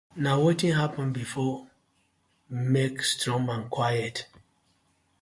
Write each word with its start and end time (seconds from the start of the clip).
Na 0.15 0.35
wetin 0.39 0.73
happen 0.75 1.13
before, 1.13 1.67
make 2.49 3.03
strong 3.03 3.45
man 3.45 3.69
quiet: 3.69 4.27